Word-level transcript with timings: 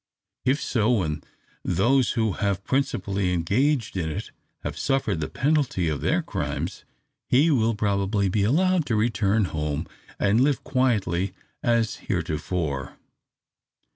If 0.45 0.59
so, 0.59 0.89
when 0.91 1.23
those 1.63 2.13
who 2.13 2.31
have 2.31 2.63
principally 2.63 3.31
engaged 3.31 3.95
in 3.95 4.09
it 4.09 4.31
have 4.63 4.75
suffered 4.75 5.19
the 5.19 5.29
penalty 5.29 5.89
of 5.89 6.01
their 6.01 6.23
crimes, 6.23 6.85
he 7.29 7.51
will 7.51 7.75
probably 7.75 8.27
be 8.27 8.41
allowed 8.41 8.87
to 8.87 8.95
return 8.95 9.45
home, 9.53 9.85
and 10.19 10.41
live 10.41 10.63
quietly 10.63 11.33
as 11.61 11.97
heretofore. 11.97 12.97